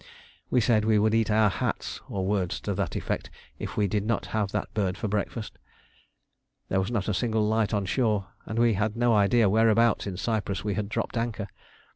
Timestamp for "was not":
6.79-7.07